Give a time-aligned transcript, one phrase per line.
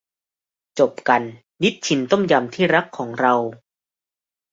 [0.79, 1.21] จบกัน
[1.61, 3.33] นิชชินต้มยำที่รักของเรา